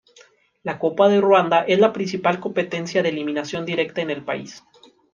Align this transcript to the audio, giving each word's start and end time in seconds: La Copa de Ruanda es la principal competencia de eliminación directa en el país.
La 0.63 0.79
Copa 0.79 1.09
de 1.09 1.21
Ruanda 1.21 1.61
es 1.61 1.77
la 1.77 1.93
principal 1.93 2.39
competencia 2.39 3.03
de 3.03 3.09
eliminación 3.09 3.67
directa 3.67 4.01
en 4.01 4.09
el 4.09 4.23
país. 4.25 4.63